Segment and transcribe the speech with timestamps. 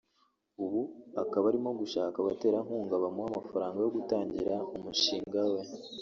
[0.63, 0.81] ubu
[1.23, 5.61] akaba arimo gushaka abaterankunga bamuhe amafaranga yo gutangira umushinga we